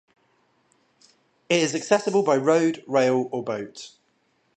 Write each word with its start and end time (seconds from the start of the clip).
It 1.47 1.61
is 1.61 1.75
accessible 1.75 2.23
by 2.23 2.35
road, 2.35 2.83
rail 2.87 3.29
or 3.31 3.43
boat. 3.43 3.91